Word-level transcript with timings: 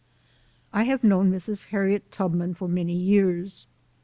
I 0.73 0.85
have 0.85 1.03
known 1.03 1.31
Mrs. 1.31 1.65
Harriet 1.65 2.11
Tubman 2.11 2.55
for 2.55 2.67
many 2.67 2.95
years. 2.95 3.67